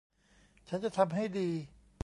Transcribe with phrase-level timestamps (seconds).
[0.67, 1.49] ฉันจะทำให้ดี